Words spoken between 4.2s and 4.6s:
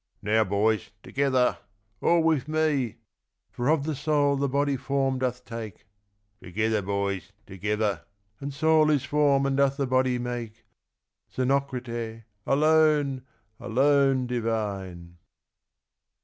the